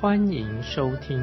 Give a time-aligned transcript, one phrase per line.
[0.00, 1.18] 欢迎收听。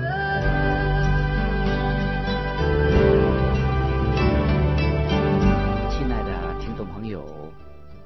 [5.89, 7.51] 亲爱的听众朋友，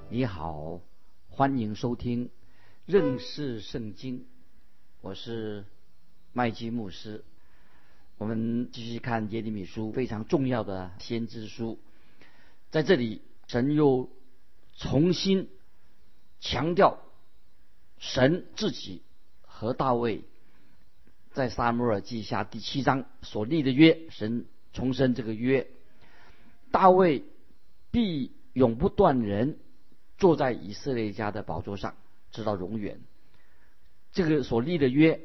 [0.08, 0.80] 你好，
[1.28, 2.30] 欢迎收听
[2.86, 4.26] 认识圣经，
[5.02, 5.66] 我是
[6.32, 7.26] 麦基牧师。
[8.18, 11.80] 我们继续看耶利米书，非常重要的先知书。
[12.70, 14.10] 在这里，神又
[14.78, 15.50] 重新
[16.40, 16.98] 强调
[17.98, 19.02] 神自己
[19.42, 20.24] 和大卫
[21.34, 24.00] 在撒母耳记下第七章所立的约。
[24.10, 25.68] 神重申这个约：
[26.72, 27.24] 大卫
[27.92, 29.58] 必永不断人
[30.18, 31.96] 坐在以色列家的宝座上，
[32.32, 33.00] 直到永远。
[34.12, 35.20] 这个所立的约，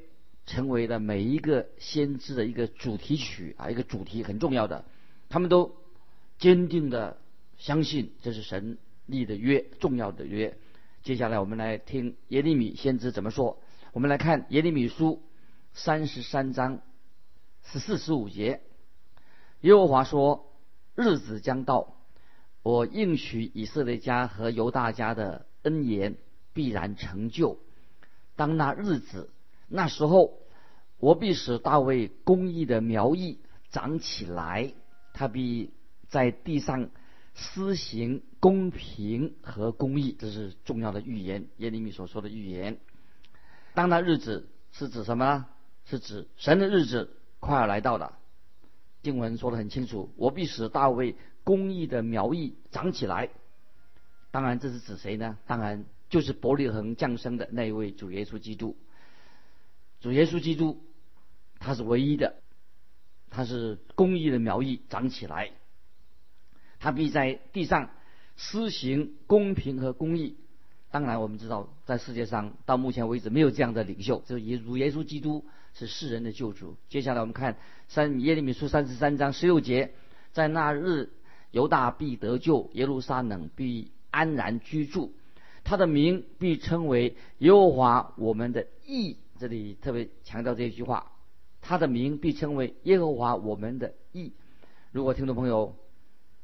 [0.47, 4.85] 成为了每一个先知的一个主题曲啊，一个主题很重要的。
[5.29, 5.77] 他们都
[6.39, 7.19] 坚定的。
[7.59, 8.77] 相信这是神
[9.07, 10.59] 立的约，重要的约。
[11.03, 13.59] 接下来我们来听耶利米先知怎么说。
[13.95, 15.23] 我们来看耶利米书
[15.79, 16.81] 三十三章
[17.63, 18.63] 十四十五节。
[19.61, 20.51] 耶和华说
[20.97, 21.99] ：“日子将到，
[22.63, 26.17] 我应许以色列家和犹大家的恩言
[26.55, 27.59] 必然成就。
[28.37, 29.31] 当那日子，
[29.69, 30.39] 那时候，
[30.99, 34.73] 我必使大卫公义的苗裔长起来，
[35.13, 35.75] 他必
[36.09, 36.89] 在地上。”
[37.39, 41.49] 施行公平和公义，这是重要的预言。
[41.59, 42.79] 耶利米所说的预言，
[43.75, 45.47] 当那日子是指什么呢？
[45.87, 48.19] 是指神的日子快要来到了。
[49.03, 53.31] 经文说的很清楚：“我必使大卫公义的苗裔长起来。”
[54.33, 55.39] 当然，这是指谁呢？
[55.47, 58.77] 当然就是伯利恒降生的那一位主耶稣基督。
[60.01, 60.83] 主耶稣基督，
[61.59, 62.35] 他是唯一的，
[63.31, 65.53] 他是公义的苗裔长起来。
[66.81, 67.91] 他必在地上
[68.37, 70.37] 施行公平和公义。
[70.97, 76.75] 当然，我们知道，在世界上到目前为止没有这样的领袖，就耶主耶稣基督是世人的救主。
[76.89, 79.93] 接下来我们看三耶利米书三十三章十六节，
[80.33, 81.11] 在那日
[81.51, 85.13] 犹大必得救，耶路撒冷必安然居住，
[85.65, 89.19] 他的名必称为耶和华我们的义。
[89.39, 91.13] 这里特别强调这一句话，
[91.61, 94.33] 他的名必称为耶和华我们的义。
[94.93, 95.77] 如果听众朋友。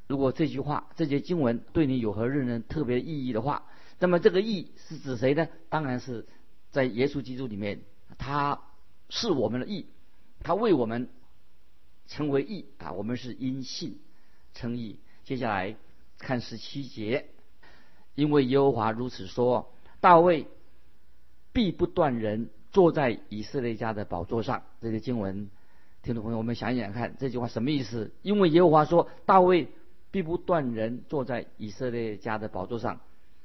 [0.05, 3.63] 如果这句话、这节经文对你有何任何特别意义的话，
[4.03, 5.47] 那么这个义是指谁呢？
[5.69, 6.25] 当然是
[6.71, 7.79] 在耶稣基督里面，
[8.17, 8.59] 他
[9.07, 9.85] 是我们的义，
[10.41, 11.07] 他为我们
[12.07, 14.01] 成为义啊，我们是因信
[14.53, 14.99] 称义。
[15.23, 15.77] 接下来
[16.17, 17.27] 看十七节，
[18.13, 20.47] 因为耶和华如此说：大卫
[21.53, 24.63] 必不断人坐在以色列家的宝座上。
[24.81, 25.49] 这些经文，
[26.01, 28.11] 听众朋友，我们想一想看，这句话什么意思？
[28.21, 29.69] 因为耶和华说大卫。
[30.11, 32.99] 必不断人坐在以色列家的宝座上，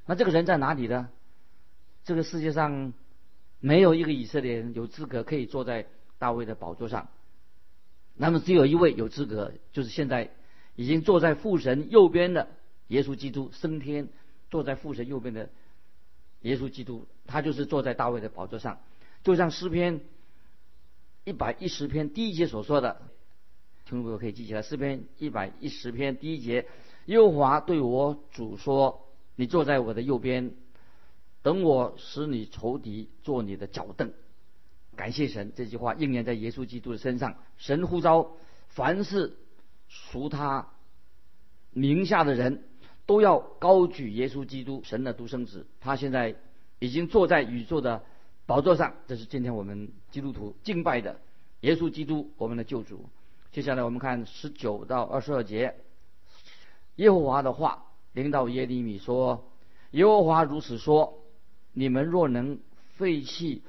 [0.08, 1.10] 那这个人在哪里呢？
[2.04, 2.94] 这个世界上
[3.60, 5.84] 没有一个以色列人有资格可以坐在
[6.19, 7.08] 大卫的宝座上，
[8.14, 10.30] 那么只有一位有资格，就是现在
[10.76, 12.48] 已经坐在父神右边的
[12.86, 14.08] 耶稣基督升天，
[14.48, 15.50] 坐在父神右边的
[16.41, 18.80] 耶稣基督，他就是坐在大卫的宝座上，
[19.22, 20.00] 就像诗篇
[21.24, 23.02] 一百一十篇第一节所说的。
[23.84, 26.66] 听众朋友可以记起来，诗篇一百一十篇第一节，
[27.04, 29.06] 耶和华对我主说
[29.38, 30.50] ：“你坐在我的右边，
[31.43, 34.12] 等我使你仇敌做你的脚凳。”
[34.97, 37.37] 感谢神，这句话应验在耶稣基督的身上。
[37.56, 38.32] 神呼召
[38.66, 39.37] 凡是
[39.87, 40.71] 属他
[41.71, 42.65] 名下的人，
[43.06, 45.68] 都要高举耶稣基督，神的独生子。
[45.78, 46.34] 他现在
[46.80, 48.03] 已经坐在宇宙的
[48.45, 51.21] 宝座上，这是今天我们基督徒敬拜的
[51.60, 53.09] 耶稣基督，我们的救主。
[53.53, 55.77] 接下来我们看十九到二十二节，
[56.97, 59.51] 耶和华的话领导耶利米说
[59.93, 61.25] ：“耶和华如此说：
[61.72, 62.59] 你们若能
[62.97, 63.63] 废弃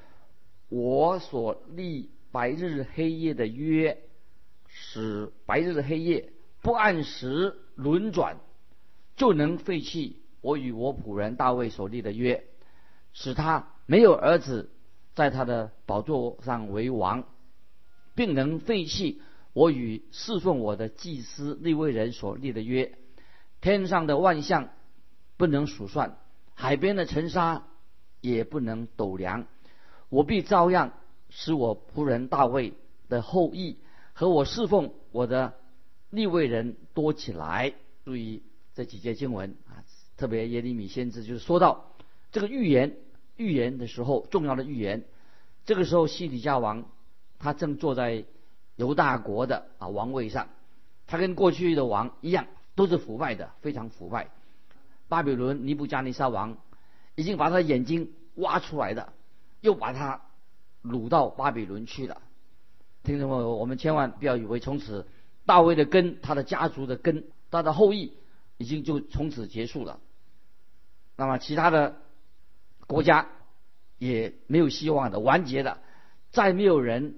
[0.69, 4.01] 我所立白日黑夜的约，
[4.67, 6.31] 使白日黑夜
[6.61, 8.37] 不按时轮转，
[9.15, 12.43] 就能废弃我与我仆人大卫所立的约，
[13.13, 14.71] 使他没有儿子
[15.15, 17.23] 在他的宝座上为王，
[18.15, 19.21] 并能废弃。”
[19.51, 22.98] 我与侍奉我的祭司利未人所立的约，
[23.61, 24.69] 天上的万象
[25.37, 26.17] 不能数算，
[26.53, 27.63] 海边的尘沙
[28.21, 29.47] 也不能斗量。
[30.09, 30.93] 我必照样
[31.29, 32.73] 使我仆人大卫
[33.09, 33.77] 的后裔
[34.13, 35.53] 和我侍奉我的
[36.09, 37.73] 立位人多起来。
[38.05, 38.41] 注意
[38.73, 39.83] 这几节经文啊，
[40.17, 41.93] 特别耶利米先知就是说到
[42.31, 42.97] 这个预言，
[43.35, 45.03] 预言的时候重要的预言。
[45.65, 46.85] 这个时候西底家王
[47.37, 48.25] 他正坐在
[48.75, 50.49] 犹大国的啊王位上，
[51.05, 52.47] 他跟过去的王一样，
[52.79, 54.29] 都是腐败的，非常腐败。
[55.09, 56.57] 巴比伦尼布加尼撒王
[57.15, 59.11] 已经把他眼睛挖出来的，
[59.59, 60.21] 又把他
[60.81, 62.21] 掳到巴比伦去了。
[63.03, 65.05] 听众朋友，我们千万不要以为从此
[65.45, 68.13] 大卫的根，他的家族的根，他的后裔
[68.57, 69.99] 已经就从此结束了。
[71.17, 71.97] 那么其他的
[72.87, 73.27] 国家
[73.97, 75.79] 也没有希望的，完结的，
[76.31, 77.15] 再没有人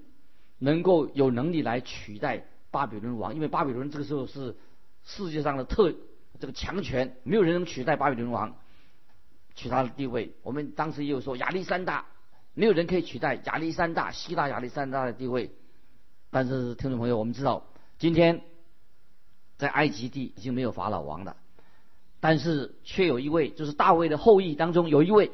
[0.58, 4.56] 能够有能力来取代巴比伦王，因为巴比伦这个时候是
[5.04, 5.94] 世界上的特。
[6.40, 8.56] 这个强权，没有人能取代巴比伦王，
[9.54, 10.34] 取他的地位。
[10.42, 12.06] 我们当时也有说亚历山大，
[12.54, 15.52] 没有人可以取代亚历山大，希腊亚历山大的地位。
[16.30, 18.42] 但是听众朋友，我们知道，今天
[19.56, 21.36] 在埃及地已经没有法老王了，
[22.18, 25.30] 但是却有一位，就是大卫的后裔当中有一位，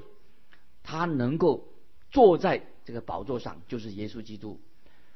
[0.82, 1.68] 他能够
[2.10, 4.60] 坐在这个宝座上，就是耶稣基督。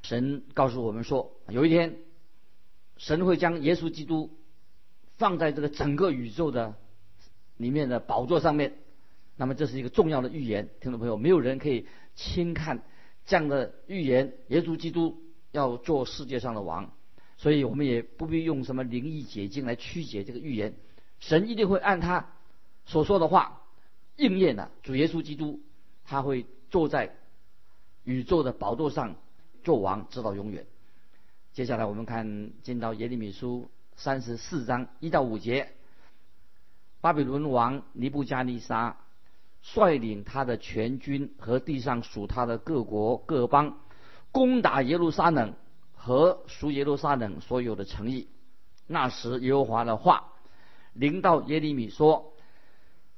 [0.01, 1.99] 神告诉我们说，有一天，
[2.97, 4.39] 神会将耶稣基督。
[5.23, 6.75] 放在这个整个宇宙的
[7.57, 8.73] 里面的宝座上面，
[9.37, 11.87] 那么这是一个重要的预言，听众朋友，没有人可以
[12.17, 12.83] 轻看
[13.25, 14.33] 这样的预言。
[14.49, 15.23] 耶稣基督
[15.53, 16.91] 要做世界上的王，
[17.37, 20.75] 所以我们也不必用什么灵异解经来曲解这个预言。
[21.21, 22.29] 神一定会按他
[22.85, 23.63] 所说的话
[24.17, 24.73] 应验的。
[24.83, 25.61] 主耶稣基督
[26.05, 27.15] 他会坐在
[28.03, 29.15] 宇宙的宝座上
[29.63, 30.67] 做王，直到永远。
[31.53, 33.71] 接下来我们看进到耶利米书。
[33.97, 35.73] 三十四章一到五节，
[37.01, 38.97] 巴比伦王尼布加尼撒
[39.61, 43.79] 率领他的全军和地上属他的各国各邦，
[44.33, 45.55] 攻打耶路撒冷
[45.95, 48.29] 和属耶路撒冷所有的城邑。
[48.89, 50.33] 那时耶和华的话
[50.95, 52.35] 临到耶利米说：“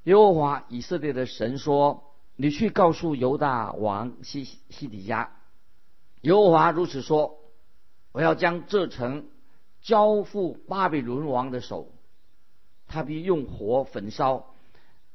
[0.04, 5.30] 耶和华以色列的神说，你去告诉犹大王西西底家，
[6.20, 7.38] 耶和华如此说：
[8.12, 9.28] 我要将这城。”
[9.84, 11.92] 交付巴比伦王的手，
[12.86, 14.54] 他必用火焚烧，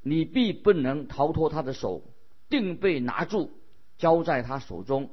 [0.03, 2.03] 你必不能逃脱他的手，
[2.49, 3.49] 定被拿住，
[3.97, 5.09] 交在他手中。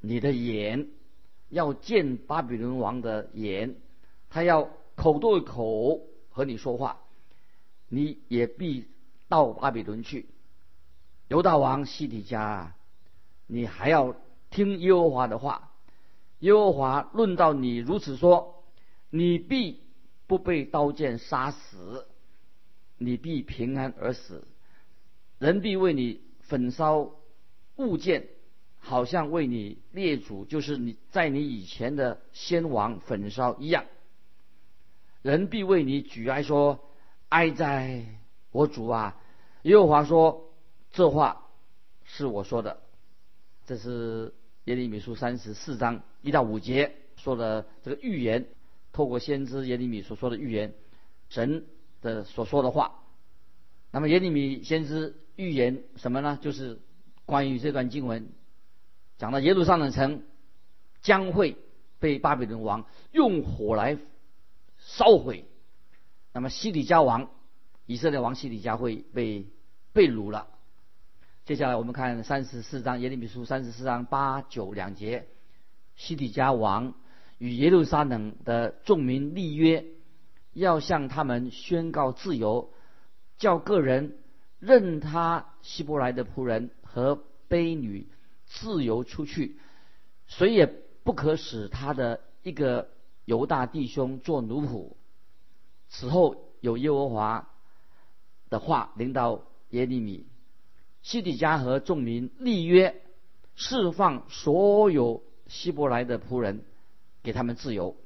[0.00, 0.90] 你的眼
[1.48, 3.76] 要见巴比伦王的眼，
[4.28, 7.00] 他要口对口和你说话，
[7.88, 8.86] 你也必
[9.28, 10.28] 到巴比伦去。
[11.28, 12.74] 犹大王西底家，
[13.46, 14.14] 你还要
[14.50, 15.70] 听耶和华的话。
[16.40, 18.50] 耶和华论到你如此说。
[19.16, 19.80] 你必
[20.26, 22.08] 不被刀剑杀死，
[22.98, 24.44] 你必平安而死。
[25.38, 27.12] 人必为你焚烧
[27.76, 28.26] 物件，
[28.80, 33.84] 好像为你列祖，就是你在你以前的先王焚烧一样。
[35.22, 36.80] 人必为你举哀说
[37.30, 38.04] ：“哀哉，
[38.50, 39.16] 我主啊！”
[39.62, 40.52] 耶和华说
[40.90, 41.52] ：“这话
[42.02, 42.82] 是我说的。”
[43.64, 44.34] 这是
[44.64, 48.48] 耶利米书三十四章一到五节说的这个预言。
[48.94, 50.72] 透过先知耶利米所说的预言，
[51.28, 51.66] 神
[52.00, 53.02] 的所说的话，
[53.90, 56.38] 那么耶利米先知预言什么呢？
[56.40, 56.80] 就是
[57.26, 58.28] 关于这段经文
[59.18, 60.22] 讲到耶路撒冷城
[61.02, 61.56] 将会
[61.98, 63.98] 被巴比伦王用火来
[64.78, 65.44] 烧毁，
[66.32, 67.30] 那么西底家王
[67.86, 69.48] 以色列王西底家会被
[69.92, 70.46] 被掳了。
[71.44, 75.26] 接下来我们看三十四章耶利米书三十四章八九两节，
[75.96, 76.94] 西底家王。
[77.38, 79.84] 与耶路撒冷的众民立约，
[80.52, 82.70] 要向他们宣告自由，
[83.38, 84.16] 叫个人
[84.58, 88.08] 任他希伯来的仆人和卑女
[88.46, 89.58] 自由出去，
[90.26, 90.66] 谁也
[91.02, 92.88] 不可使他的一个
[93.24, 94.92] 犹大弟兄做奴仆。
[95.88, 97.50] 此后有耶和华
[98.48, 100.26] 的话领导耶利米，
[101.02, 103.02] 西底家和众民立约，
[103.54, 106.64] 释放所有希伯来的仆人。
[107.24, 107.96] 给他们自由。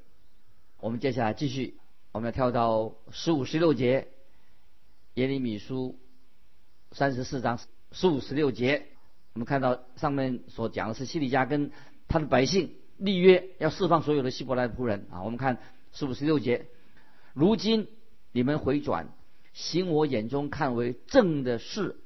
[0.80, 1.74] 我们接下来继续，
[2.12, 4.08] 我们要跳到十五、十六节，
[5.14, 5.98] 耶利米书
[6.92, 7.58] 三十四章
[7.90, 8.86] 十五、十六节。
[9.34, 11.72] 我们看到上面所讲的是西利家跟
[12.06, 15.24] 他的百姓立约，要释放所有的希伯来仆人啊。
[15.24, 15.58] 我们看
[15.92, 16.66] 十五、十六节，
[17.34, 17.88] 如今
[18.30, 19.08] 你们回转，
[19.52, 21.96] 行我眼中看为正的事，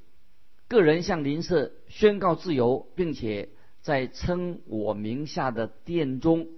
[0.67, 3.51] 个人向邻舍宣告自由，并且
[3.83, 6.49] 在称我名下的殿中。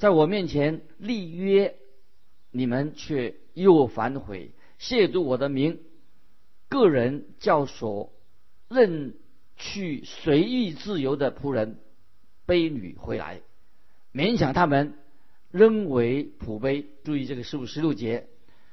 [0.00, 1.76] 在我面前立约，
[2.50, 5.78] 你们却又反悔，亵渎我的名。
[6.70, 8.08] 个人教唆，
[8.70, 9.14] 任
[9.58, 11.78] 去随意自由的仆人、
[12.46, 13.42] 卑女回来。
[14.14, 14.94] 勉强他们
[15.50, 16.86] 仍为仆卑。
[17.04, 18.26] 注意这个十五十六节，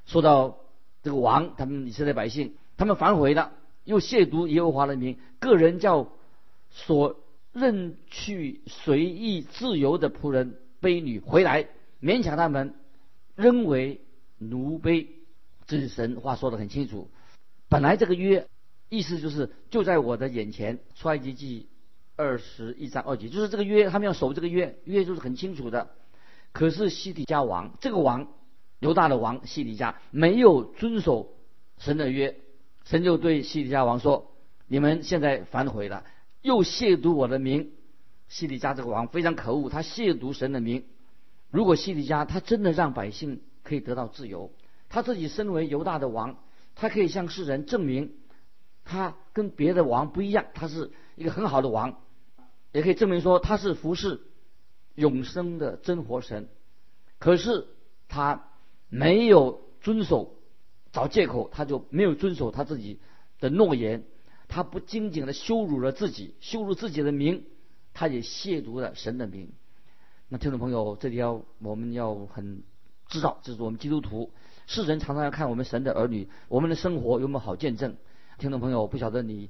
[0.06, 0.60] 说到
[1.04, 3.52] 这个王，他们以色列百姓，他们反悔了，
[3.84, 6.10] 又亵渎耶和华的名，个人叫
[6.70, 7.20] 所
[7.52, 11.68] 任去随意自由的仆人卑女回来，
[12.02, 12.76] 勉强他们
[13.36, 14.02] 仍为
[14.38, 15.08] 奴卑。
[15.66, 17.10] 这是神话说的很清楚。
[17.70, 18.48] 本来这个约
[18.90, 21.68] 意思就是就在我的眼前，出埃及记
[22.16, 25.90] 二十一章二节，就是这个约，他们要守这个约，约就是很清楚的。
[26.54, 28.30] 可是西底家王这个王，
[28.80, 31.36] 犹大的王西底家没有遵守
[31.78, 32.40] 神的约，
[32.86, 34.32] 神就对西底家王说
[34.68, 36.06] ：“你们现在反悔了，
[36.42, 37.72] 又亵渎我的名。”
[38.28, 40.84] 西底家这个王非常可恶，他亵渎神的名。
[41.50, 44.52] 如果西底家他真的让百姓可以得到自由，
[44.90, 46.38] 他自己身为犹大的王。
[46.80, 48.14] 他可以向世人证明，
[48.86, 52.02] 他跟别的王不一样，他是一个很好的王，
[52.72, 54.22] 也可以证明说他是服侍
[54.94, 56.48] 永生的真活神。
[57.18, 57.66] 可是
[58.08, 58.48] 他
[58.90, 60.36] 没有遵守，
[60.92, 63.00] 找借口，他就没有遵守他自己
[63.40, 64.04] 的诺言。
[64.48, 67.44] 他不仅仅的羞辱了自己，羞辱自己的名，
[67.98, 69.50] 他也亵渎了神的名。
[70.30, 72.62] 那听众朋友，这里要我们要很
[73.08, 74.32] 知道，这是我们基督徒。
[74.68, 77.98] 世人常常要看我们神的儿女，我们的生活有没有好见证？
[78.38, 79.50] 听众朋友，不晓得你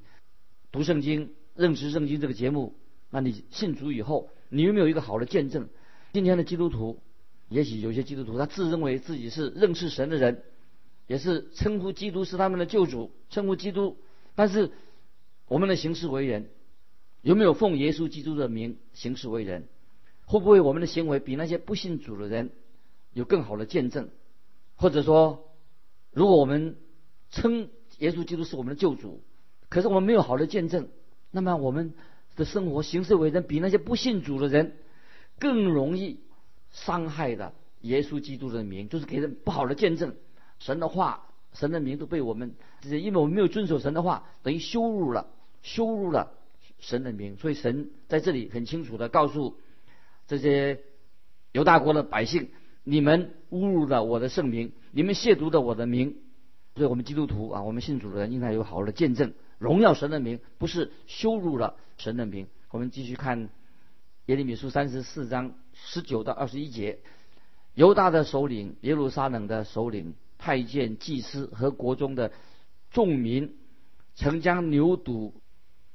[0.72, 2.74] 读圣经、认识圣经这个节目，
[3.10, 5.68] 那你信主以后，你有没有一个好的见证？
[6.14, 7.02] 今天的基督徒，
[7.50, 10.42] 也许有些基督徒他自认为自己是认识神的人，
[11.06, 13.98] 也是称呼基督是他们的救主，称呼基督，
[14.36, 14.72] 但是
[15.50, 16.50] 我们的行事为人，
[17.28, 19.68] 有没有奉耶稣基督的名行事为人？
[20.26, 22.52] 会不会我们的行为比那些不信主的人
[23.12, 24.08] 有更好的见证？
[24.78, 25.52] 或者说，
[26.14, 26.78] 如果我们
[27.30, 29.22] 称耶稣基督是我们的救主，
[29.68, 30.88] 可是我们没有好的见证，
[31.30, 31.96] 那么我们
[32.38, 34.78] 的生活行事为人比那些不信主的人
[35.38, 36.22] 更容易
[36.72, 40.16] 伤害的耶稣基督的名，就是给人不好的见证。
[40.60, 42.56] 神的话、神的名都被我们，
[42.86, 45.28] 因为我们没有遵守神的话，等于羞辱了、
[45.62, 46.32] 羞辱了
[46.80, 47.38] 神的名。
[47.38, 49.58] 所以神在这里很清楚的告诉
[50.28, 50.82] 这些
[51.52, 52.50] 犹大国的百姓。
[52.90, 56.16] 你们侮辱了我的圣名，你们亵渎了我的名，
[56.76, 62.48] 所以我们基督徒啊，我们信主的人应该有好的见证，荣耀神的名，不是羞辱了神的名。
[62.70, 63.50] 我们继续看
[64.28, 67.00] 耶利米书三十四章十九到二十一节，
[67.74, 72.32] 犹大的首领、耶路撒冷的首领、太监、祭司和国中的
[72.90, 73.58] 众民，
[74.16, 75.34] 曾将牛犊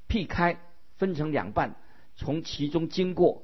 [0.09, 0.61] 劈开，
[1.02, 1.75] 分成两半，
[2.14, 3.42] 从其中经过，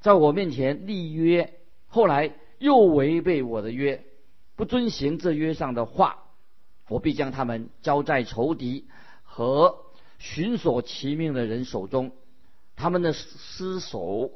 [0.00, 2.32] 在我面前立约，后来。
[2.58, 4.02] 又违背我的约，
[4.54, 6.22] 不遵行这约上的话，
[6.88, 8.88] 我必将他们交在仇敌
[9.24, 9.76] 和
[10.18, 12.12] 寻索其命的人手中，
[12.74, 14.30] 他们的尸首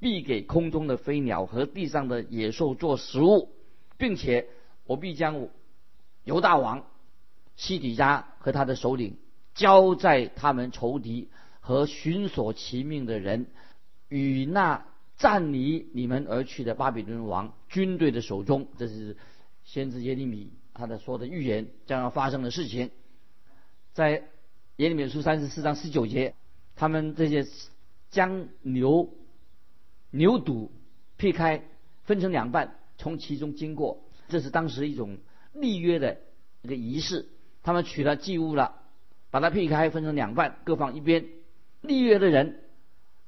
[0.00, 3.50] 必给空中的飞鸟和地上的野兽做食物，
[3.98, 4.48] 并且
[4.86, 5.48] 我必将
[6.24, 6.86] 犹大王
[7.56, 9.18] 西底家和他的首领
[9.54, 11.28] 交在他们仇敌
[11.66, 13.46] 和寻索其命的人
[14.08, 14.86] 与那。
[15.18, 19.16] 占离你们而去的巴比伦王军队的手中，这是
[19.64, 22.90] 先知耶利米他的说的预言将要发生的事情。
[23.94, 24.24] 在
[24.76, 26.34] 耶利米书三十四章十九节，
[26.74, 27.46] 他们这些
[28.10, 29.08] 将牛
[30.10, 30.70] 牛肚
[31.16, 31.62] 劈开，
[32.04, 35.16] 分成两半，从其中经过，这是当时一种
[35.54, 36.18] 立约的
[36.60, 37.26] 一个仪式。
[37.62, 38.82] 他们取了祭物了，
[39.30, 41.24] 把它劈开，分成两半，各放一边。
[41.80, 42.62] 立约的人。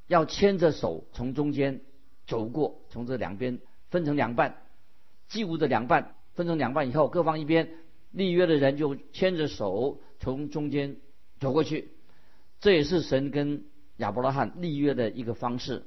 [0.06, 1.82] 要牵着手从中间
[2.26, 3.58] 走过，从这两边
[3.90, 4.62] 分成两半，
[5.28, 7.68] 祭物的两半分成两半以后，各方一边
[8.10, 10.96] 立约的人就牵着手从中间
[11.40, 11.90] 走过去。
[12.58, 13.66] 这也是神跟
[13.98, 15.84] 亚伯拉罕立约的一个方式，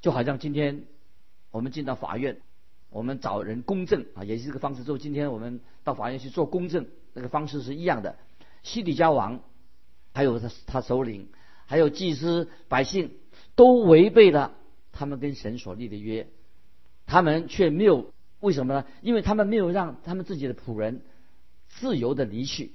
[0.00, 0.82] 就好像今天
[1.52, 2.40] 我们进到法院，
[2.90, 4.82] 我们找人公证啊，也是这个方式。
[4.82, 8.18] 就今天我们到法院去做公证，那个方式是一样的。
[8.64, 9.40] 西底家王，
[10.14, 11.28] 还有他他首领，
[11.66, 13.10] 还有祭司百姓。
[13.54, 14.52] 都违背了
[14.92, 16.28] 他们跟神所立的约，
[17.06, 18.84] 他们却没有为什么呢？
[19.00, 21.00] 因为他们没有让他们自己的仆人
[21.66, 22.72] 自由的离去，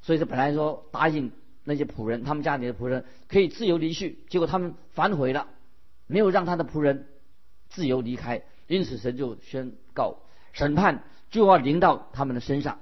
[0.00, 1.30] 所以说本来说答应
[1.62, 5.46] 那些仆人，他们家里的仆人可以自由离去，结果他们反悔了，
[6.06, 7.06] 没有让他的仆人
[7.68, 10.22] 自由离开，因此神就宣告
[10.54, 12.78] 审判就要临到他们的身上。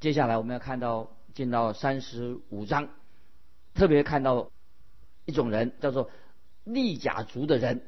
[0.00, 2.88] 接下来我们要看到进到三十五章，
[3.74, 4.50] 特别看到
[5.24, 6.10] 一种人叫做。
[6.64, 7.82] 利甲族的人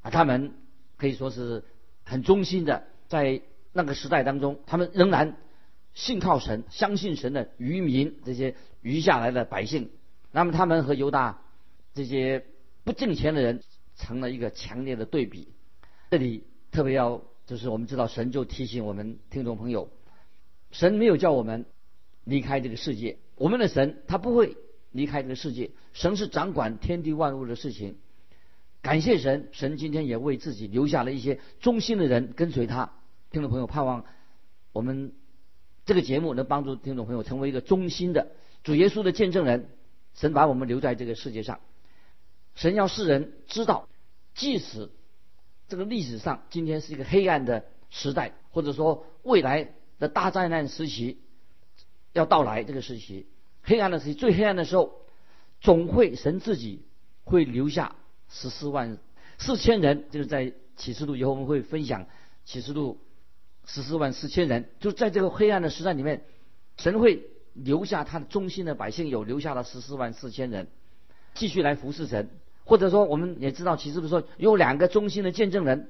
[0.00, 0.54] 啊，他们
[0.98, 1.64] 可以说是
[2.04, 5.36] 很忠心的，在那个时代当中，他们仍然
[5.94, 9.90] 信靠神、相信神的渔民，这些余下来的百姓。
[10.30, 11.42] 那么，他们和犹大
[11.92, 12.46] 这些
[12.84, 13.64] 不敬虔的人
[13.96, 15.48] 成了一个强烈的对比。
[16.12, 19.90] 这里特别要就是我们知道神就提醒我们听众朋友，
[20.70, 21.66] 神没有叫我们
[22.22, 24.56] 离开这个世界，我们的神他不会
[24.94, 27.96] 离开这个世界，神是掌管天地万物的事情。
[28.80, 32.92] 感谢神，神今天也为自己留下了一些忠心的人跟随他。
[33.30, 34.04] 听众朋友，盼望
[34.72, 35.12] 我们
[35.84, 38.30] 这个节目能帮助听众朋友成为一个忠心的
[38.62, 39.68] 主耶稣的见证人。
[40.14, 41.58] 神把我们留在这个世界上，
[42.54, 43.88] 神要世人知道，
[44.36, 44.90] 即使
[45.66, 51.18] 这个历史上今天是一个黑暗的时代，或者说未来的大灾难时期
[52.12, 53.26] 要到来，这个时期
[53.64, 54.94] 黑暗的时期最黑暗的时候，
[55.60, 56.84] 总会神自己
[57.24, 57.96] 会留下
[58.28, 58.98] 十四万
[59.38, 62.06] 四千人，就是在启示录以后我们会分享
[62.44, 62.98] 启示录
[63.66, 66.22] 十四万四千人，就在这个黑暗的时代里面，
[66.76, 67.22] 神会。
[67.56, 70.66] 留下他的忠心的百姓有留下了十四万四千人，
[71.34, 72.28] 继续来服侍神。
[72.64, 75.88] 或者说，我们也知道，其实不是说有两个忠心的见证人，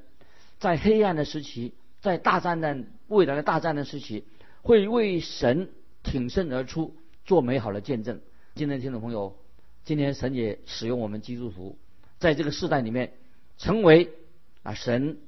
[0.58, 2.76] 在黑暗的时期，在大战的
[3.08, 4.26] 未来的大战的时期，
[4.60, 5.70] 会为神
[6.02, 8.20] 挺身而出，做美好的见证。
[8.54, 9.36] 今天听众朋友，
[9.84, 11.78] 今天神也使用我们基督徒，
[12.18, 13.14] 在这个时代里面，
[13.58, 14.12] 成为
[14.62, 15.18] 啊神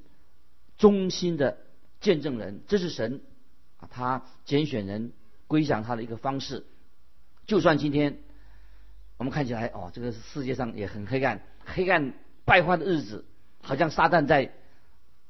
[0.79, 1.59] 忠心的
[2.01, 2.61] 见证人。
[2.67, 3.21] 这是神
[3.79, 5.13] 啊，他拣选人。
[5.49, 6.67] 归向他的一个方式，
[7.47, 8.19] 就算今天
[9.17, 13.25] 我们看起来哦，这个世界上也很黑暗，黑暗败坏的日子，
[13.63, 14.53] 好像撒旦在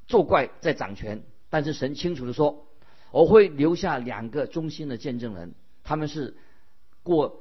[0.06, 1.22] 作怪，在掌权。
[1.50, 2.66] 但是神清楚的说，
[3.10, 5.54] 我会留下两个忠心的见证人，
[5.84, 6.34] 他们是
[7.06, 7.40] 过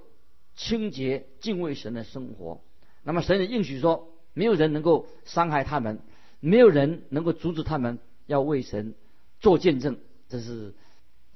[0.55, 2.62] 清洁敬畏神的生活。
[3.03, 6.00] 那么神也应许说，没有人能够伤害他们，
[6.39, 8.93] 没有人能够阻止他们要为神
[9.41, 9.98] 做见证。
[10.29, 10.74] 这是。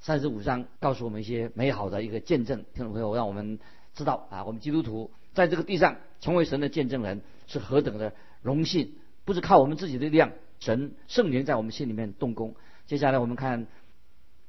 [0.01, 3.59] 三十五章告诉我们一些美好的一个见证，听众朋友，让我们
[3.95, 8.93] 知道啊，我们基督徒在这个地上成为神的见证人是何等的荣幸，
[9.25, 12.55] 不是靠我们自己的力量，神圣灵在我们心里面动工。
[12.87, 13.67] 接下来我们看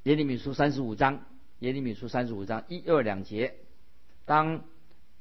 [0.04, 1.24] 耶利米书三十五章，
[1.58, 3.56] 耶利米书三十五章一二两节，
[4.30, 4.62] 当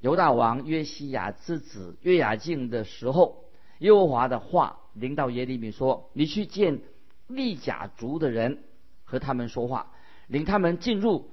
[0.02, 3.43] 犹大王约西亚之子约雅敬的时候，
[3.80, 6.82] 耶和华的话临到耶利米说：“你去见
[7.26, 8.60] 利甲族的人，
[9.06, 9.91] 和他们说话。”
[10.30, 11.32] 领他们进入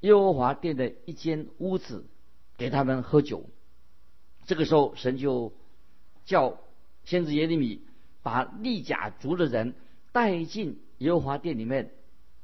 [0.00, 2.04] 耶和华殿的一间屋子，
[2.58, 3.46] 给他们喝酒。
[4.44, 5.54] 这个时候，神就
[6.26, 6.58] 叫
[7.04, 7.80] 先知耶利米
[8.22, 9.74] 把利甲族的人
[10.12, 11.90] 带进耶和华殿里面，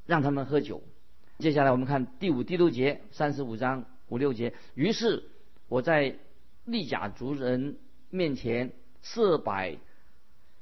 [0.06, 0.82] 让他们喝酒。
[1.38, 4.52] 接下来我们看第五、第六节，三十五章五六节。
[4.74, 5.24] 于是
[5.68, 6.18] 我在
[6.66, 7.78] 利甲族人
[8.10, 9.78] 面前设摆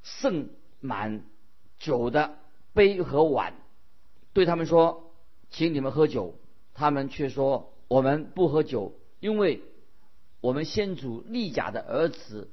[0.02, 1.24] 盛满
[1.78, 2.38] 酒的
[2.72, 3.54] 杯和碗，
[4.32, 5.04] 对他们说。
[5.50, 6.34] 请你们喝酒，
[6.74, 9.62] 他们却说我们不喝酒，因为
[10.42, 12.50] 我们先祖利甲的儿子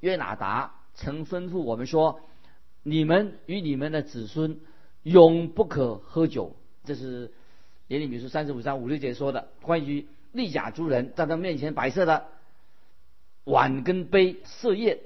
[0.00, 2.20] 约拿达曾吩咐我们说，
[2.82, 4.58] 你们与你们的子孙
[5.04, 6.56] 永不可喝酒。
[6.82, 7.32] 这是
[7.86, 12.26] 耶利米书三十五章五六节说的，关于利甲族人在他面前摆设的
[13.44, 14.98] 碗跟杯设宴，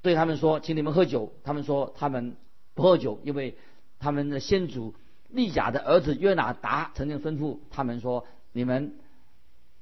[0.00, 1.34] 对他们说，请你们喝酒。
[1.44, 2.36] 他们说他们
[2.72, 3.58] 不喝酒，因为
[3.98, 4.94] 他们的先祖。
[5.30, 8.94] 利甲的儿子约拿达曾经吩咐他们说：“你们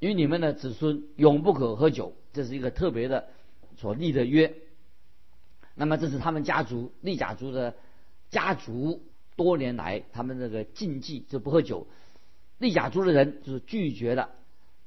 [0.01, 3.29] 与你们的子孙永不可喝酒，这是一个特别的
[3.77, 4.53] 所立的约。
[5.77, 7.77] 那么这是他们家族利甲族的
[8.29, 9.01] 家族
[9.37, 11.87] 多年来他们这个禁忌，就不喝酒。
[12.59, 14.31] 利甲族的人就是拒绝了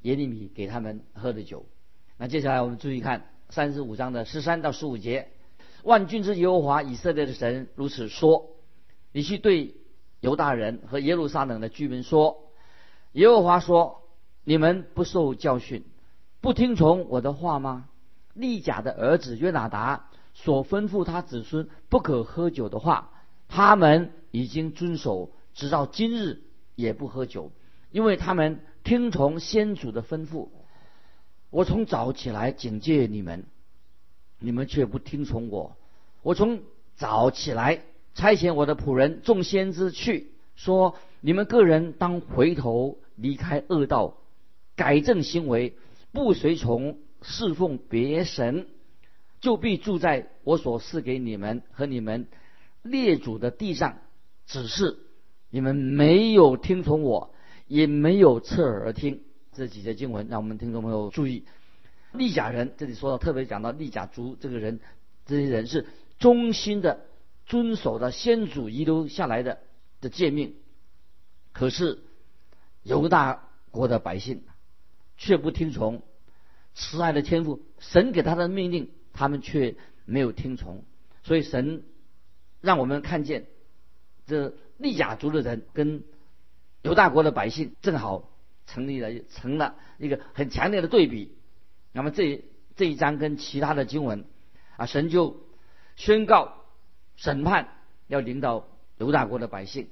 [0.01, 1.65] 耶利米给他们喝的酒。
[2.17, 5.29] 那接下来我们注意看三十五章的十三到十五节：
[5.83, 8.51] 万军之耶和华以色列的神如此说：
[9.11, 9.75] 你去对。”
[10.21, 12.51] 犹大人和耶路撒冷的居民说
[13.13, 14.01] ：“耶和华说，
[14.43, 15.85] 你们不受教训，
[16.41, 17.87] 不听从我的话吗？
[18.33, 23.11] 利甲的儿子约拿达所吩咐他子孙不可喝酒的话，
[23.47, 26.41] 他们已经遵守，直到今日
[26.75, 27.53] 也不喝酒，
[27.91, 30.49] 因为他们听从先祖的吩咐。
[31.49, 33.45] 我从早起来警戒你们，
[34.39, 35.75] 你们却不听从我。
[36.21, 36.61] 我从
[36.95, 37.81] 早起来。”
[38.15, 44.17] 差遣我的仆人众先知去说：你们个人当回头离开恶道，
[44.75, 45.75] 改正行为，
[46.11, 48.67] 不随从侍奉别神，
[49.39, 52.27] 就必住在我所赐给你们和你们
[52.81, 53.99] 列祖的地上。
[54.47, 54.97] 只是
[55.49, 57.33] 你们没有听从我，
[57.69, 59.21] 也没有侧耳而听。
[59.53, 61.45] 这几节经文，让我们听众朋友注意：
[62.11, 64.81] 利甲人这里说到特别讲到利甲族这个人，
[65.25, 65.85] 这些人是
[66.19, 67.05] 忠心的。
[67.45, 69.57] 遵守的先祖遗留下来的
[70.01, 70.53] 的诫命，
[71.51, 71.97] 可是
[72.83, 74.43] 犹大国的百姓
[75.17, 76.03] 却不听从
[76.75, 80.83] 慈爱的天赋，神给他的命令，他们却没有听从。
[81.23, 81.81] 所以神
[82.61, 83.47] 让我们看见
[84.27, 86.03] 这利甲族的人跟
[86.89, 88.27] 犹大国的百姓正好
[88.65, 91.37] 成立了成了一个很强烈的对比。
[91.91, 92.43] 那么这
[92.75, 94.25] 这一章跟其他的经文
[94.75, 95.37] 啊，神就
[95.95, 96.55] 宣告
[97.15, 97.67] 审判
[98.07, 98.65] 要领导
[98.97, 99.89] 犹大国的百姓，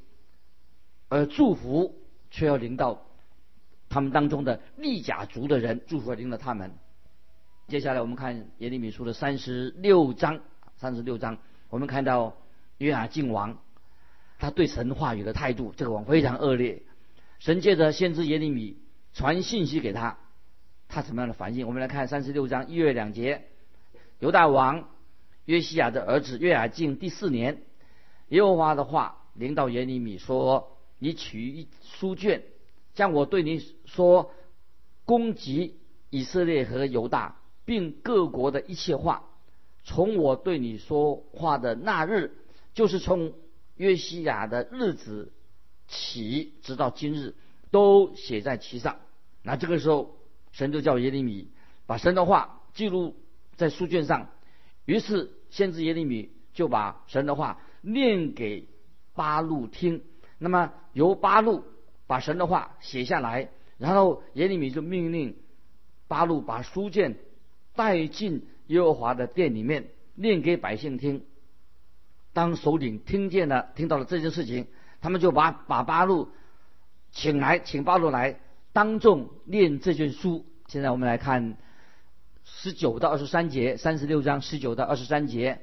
[1.07, 3.05] 而祝福却要领导
[3.89, 6.71] 他们当中的利甲族的人，祝福临到他们。
[7.67, 10.39] 接下来我们看耶利米书的三十六章，
[10.77, 11.37] 三十六章，
[11.69, 12.37] 我们看到
[12.79, 13.59] 约雅敬王
[14.37, 16.83] 他对神话语的态度，这个王非常恶劣。
[17.39, 18.77] 神借着先知耶利米
[19.13, 20.17] 传信息给他，
[20.87, 21.67] 他什么样的反应？
[21.67, 23.47] 我们来看三十六章一月两节，
[24.19, 24.89] 犹大王
[25.45, 27.63] 约西亚的儿子约雅敬第四年，
[28.29, 32.43] 耶和华的话领到耶利米说：“你取一书卷，
[32.93, 34.31] 将我对你说
[35.05, 37.35] 攻击以色列和犹大。”
[37.67, 39.25] 并各国的一切话，
[39.83, 42.31] 从我对你说话的那日，
[42.73, 43.33] 就是从
[43.77, 45.31] 约西亚的日子
[45.87, 47.35] 起，直到今日，
[47.71, 48.97] 都写在其上。
[49.41, 50.17] 那这个时候，
[50.51, 51.49] 神就叫耶利米
[51.85, 53.15] 把神的话记录
[53.55, 54.29] 在书卷上。
[54.85, 58.67] 于是，先知耶利米就把神的话念给
[59.13, 60.03] 巴路听。
[60.37, 61.63] 那么，由巴路
[62.05, 65.37] 把神的话写下来，然后耶利米就命令
[66.07, 67.17] 巴路把书卷。
[67.75, 71.23] 带进耶和华的殿里面念给百姓听。
[72.37, 74.67] 当首领听见了、听到了这件事情，
[75.01, 76.29] 他们就把把巴路
[77.11, 78.39] 请来，请巴路来
[78.73, 80.45] 当众念这卷书。
[80.67, 81.57] 现在我们来看
[82.43, 85.61] 十九到二十三节，三十六章十九到二十三节。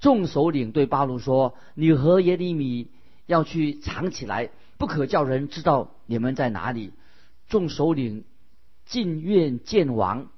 [0.00, 2.90] 众首领对巴路说：“你和耶利米
[3.26, 6.92] 要去藏起来，不可叫人知道你们在哪里。”
[7.48, 8.24] 众首领
[8.86, 10.28] 进院见王。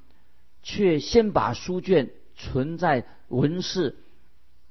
[0.63, 3.97] 却先把书卷存在文士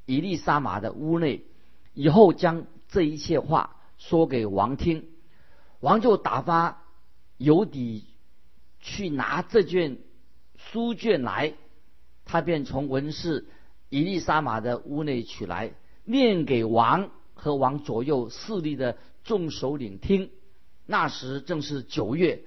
[0.09, 1.43] 以利沙玛的屋内，
[1.93, 5.05] 以后将这一切话说给王听。
[5.81, 6.81] 王就打发
[7.37, 8.05] 尤底
[8.79, 9.99] 去拿这卷
[10.55, 11.53] 书卷来，
[12.25, 13.47] 他便从文士
[13.89, 15.73] 以利沙玛的屋内取来，
[16.05, 20.31] 念给王和王左右势力的众首领听。
[20.87, 22.43] 那时正是九月，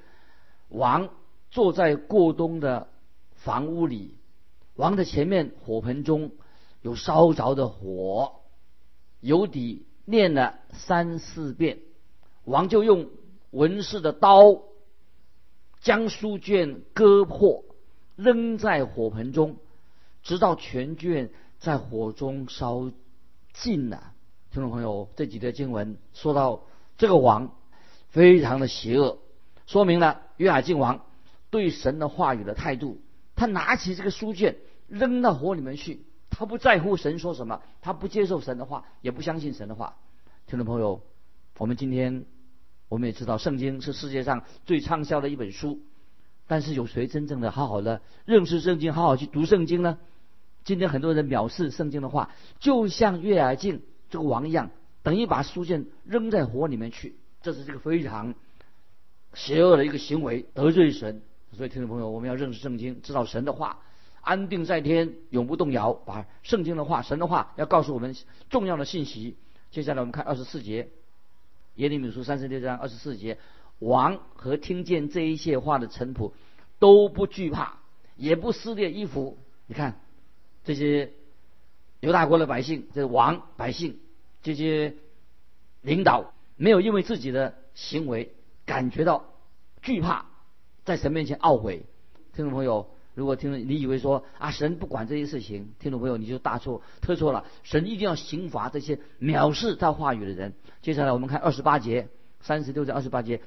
[0.68, 1.11] 王
[1.51, 2.88] 坐在过冬的。
[3.35, 4.14] 房屋里，
[4.77, 6.31] 王的前面火盆中
[6.82, 8.40] 有烧着的火，
[9.20, 11.78] 油底念了三四遍，
[12.44, 13.08] 王就用
[13.50, 14.62] 文士的刀
[15.80, 17.64] 将书卷割破，
[18.16, 19.56] 扔在火盆中，
[20.22, 22.90] 直到全卷在火中烧
[23.52, 24.12] 尽了。
[24.50, 26.64] 听众朋友，这几段经文说到
[26.98, 27.56] 这个王
[28.08, 29.18] 非常的邪恶，
[29.66, 31.04] 说明了约雅敬王
[31.50, 33.00] 对神的话语的态度。
[33.34, 34.56] 他拿起这个书卷
[34.88, 39.96] 扔到火里面去，他不在乎神说什么，他不接受神的话，也不相信神的话。
[40.46, 41.02] 听众朋友，
[41.58, 42.24] 我们今天
[42.88, 45.80] 我们也知道，圣经是世界上最畅销的一本书，
[46.46, 49.98] 但是有谁真正的好好的认识圣经，好好去读圣经呢？
[50.64, 54.70] 今天很多人藐视圣经的话，就像约雅敬这个王一样，
[55.02, 58.34] 等于把书卷扔在火里面去，这是这个非常
[59.34, 61.22] 邪恶的一个行为，得罪神。
[61.52, 63.80] 所以，听众朋友，我们要认识圣经，知道神的话，
[64.22, 65.92] 安定在天，永不动摇。
[65.92, 68.16] 把圣经的话、神的话，要告诉我们
[68.48, 69.37] 重要的信息。
[69.70, 70.88] 接下来，我们看二十四节，
[71.74, 73.38] 耶利米书三十六章二十四节，
[73.78, 76.32] 王和听见这一切话的臣仆
[76.78, 77.78] 都不惧怕，
[78.16, 79.38] 也不撕裂衣服。
[79.66, 80.00] 你看，
[80.64, 81.12] 这些
[82.00, 83.98] 犹大国的百姓，这王百姓，
[84.42, 84.94] 这些
[85.80, 89.24] 领导，没有因为自己的行为感觉到
[89.82, 90.26] 惧怕。
[90.85, 91.87] 在神面前懊悔，
[92.35, 97.44] 听众朋友，如果听你以为说啊，神不管这些事情，听众朋友你就大错特错了。
[97.62, 100.55] 神一定要刑罚这些藐视他话语的人。
[100.81, 102.09] 接下来我们看二十八节，
[102.40, 103.42] 三十六章二十八节，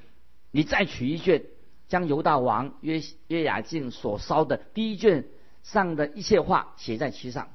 [0.52, 1.44] 你再取一卷，
[1.88, 5.26] 将犹大王约约雅敬所烧的第一卷
[5.64, 7.50] 上的一切话写在其上。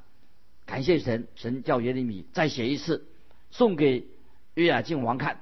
[0.67, 3.07] 感谢神，神叫耶利米再写一次，
[3.51, 4.09] 送给
[4.55, 5.41] 约雅敬王看。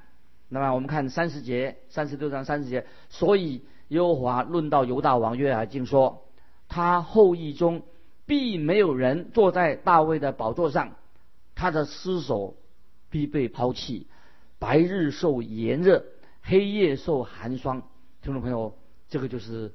[0.48, 3.62] 那么我们看三十节，三十六章三十节，所以。
[3.88, 6.27] 耶和华论到犹大王约雅敬说
[6.68, 7.82] ：“他后裔中
[8.26, 10.96] 必没有人坐在大卫的宝座上，
[11.54, 12.56] 他的尸首
[13.10, 14.06] 必被抛弃，
[14.58, 16.04] 白日受炎热，
[16.42, 17.82] 黑夜受寒霜。”
[18.22, 18.76] 听众朋友，
[19.08, 19.72] 这个就是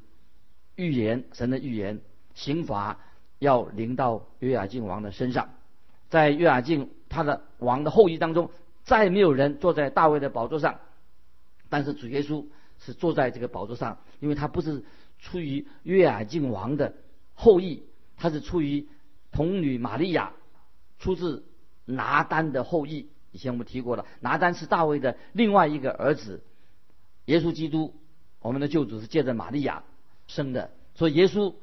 [0.75, 2.01] 预言，神的预言，
[2.35, 2.99] 刑罚
[3.39, 5.49] 要临到约雅敬王的身上。
[6.09, 8.51] 在约雅敬他的王的后裔当中，
[8.83, 10.79] 再没有人坐在大卫的宝座上，
[11.69, 12.45] 但是主耶稣。
[12.79, 14.83] 是坐在这个宝座上，因为他不是
[15.23, 16.93] 出于约雅敬王的
[17.33, 17.83] 后裔，
[18.17, 18.87] 他是出于
[19.31, 20.33] 童女玛利亚，
[20.99, 21.45] 出自
[21.85, 23.09] 拿单的后裔。
[23.31, 26.43] 以前我们提过了，拿单是大卫的另外一个儿子。
[27.25, 27.95] 耶稣基督，
[28.41, 29.83] 我们的救主是借着玛利亚
[30.27, 31.55] 生的，所以耶稣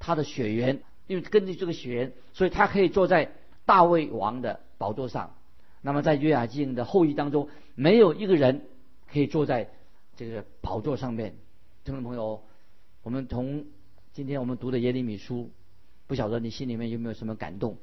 [0.00, 3.32] 他的血缘，因为根据这个血缘，所以他可以坐在
[3.64, 5.34] 大卫王的宝座上。
[5.80, 8.66] 那么在约雅敬的后裔当中，没有一个人
[9.10, 9.70] 可以坐在
[10.16, 11.36] 这个宝座上面。
[11.84, 12.42] 听众朋友，
[13.08, 13.64] 我们从
[14.12, 15.50] 今天我们读的耶利米书，
[16.06, 17.78] 不晓得你心里面有没有什么感动？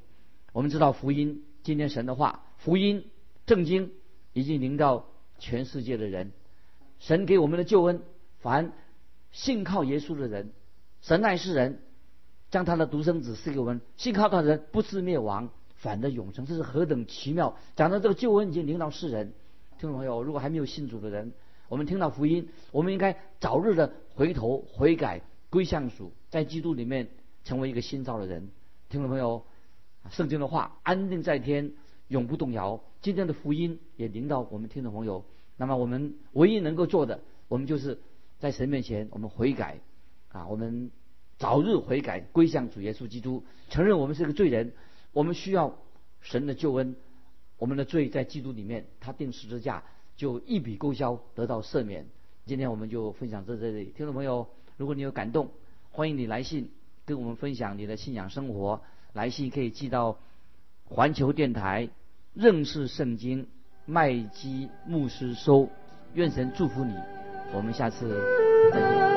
[0.52, 3.06] 我们知道福音，今天神的话，福音
[3.44, 3.90] 正经
[4.34, 5.08] 已经临到
[5.40, 6.30] 全世界的人。
[7.00, 8.02] 神给我们的救恩，
[8.38, 8.72] 凡
[9.32, 10.52] 信靠耶稣的人，
[11.02, 11.80] 神爱世人，
[12.52, 16.46] 将他的独生子赐给我们，信靠他的人不至灭亡，反得永生。
[16.46, 17.56] 这是何等奇妙！
[17.74, 19.32] 讲到这个救恩已经临到世人，
[19.80, 21.32] 听众朋友，如果还没有信主的人，
[21.68, 27.08] 我们听到福音，我们应该早日的回头悔改归向主，在基督里面
[27.44, 28.50] 成为一个新造的人。
[28.88, 29.44] 听众朋友，
[30.10, 31.72] 圣经的话安定在天，
[32.08, 32.80] 永不动摇。
[33.02, 35.24] 今天的福音也临到我们听众朋友。
[35.56, 37.98] 那么我们唯一能够做的，我们就是
[38.38, 39.80] 在神面前我们悔改，
[40.28, 40.90] 啊，我们
[41.38, 44.72] 早日悔改归向主耶稣基督，承认我们是个罪人，
[45.12, 45.78] 我们需要
[46.20, 46.94] 神的救恩，
[47.58, 49.82] 我们的罪在基督里面，他定十字架
[50.16, 52.06] 就一笔勾销，得到赦免。
[52.44, 55.50] 今天我们就分享到这里，听众朋友，如果你有感动，
[55.90, 56.70] 欢迎你来信
[57.04, 60.18] 跟我们分享你的信仰生活，来信可以寄到
[60.84, 61.88] 环球电台
[62.34, 63.46] 认识圣经。
[63.88, 65.68] 麦基牧师收，
[66.14, 66.92] 愿神祝福你，
[67.54, 68.20] 我们下次
[68.72, 69.15] 再见。